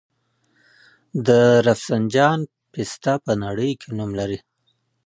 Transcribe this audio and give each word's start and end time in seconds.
د 1.27 1.29
رفسنجان 1.67 2.39
پسته 2.71 3.13
په 3.25 3.31
نړۍ 3.43 3.71
کې 3.81 3.89
نوم 3.97 4.11
لري. 4.19 4.39